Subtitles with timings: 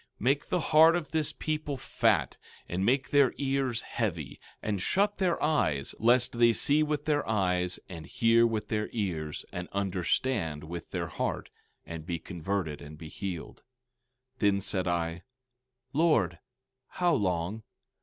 [0.15, 5.19] 16:10 Make the heart of this people fat, and make their ears heavy, and shut
[5.19, 10.89] their eyes—lest they see with their eyes, and hear with their ears, and understand with
[10.89, 11.51] their heart,
[11.85, 13.61] and be converted and be healed.
[14.37, 15.21] 16:11 Then said I:
[15.93, 16.39] Lord,
[16.93, 17.61] how long?